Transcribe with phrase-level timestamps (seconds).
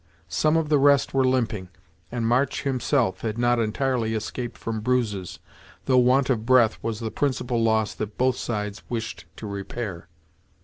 [0.33, 1.69] Some of the rest were limping,
[2.11, 5.37] and March himself had not entirely escaped from bruises,
[5.85, 10.07] though want of breath was the principal loss that both sides wished to repair.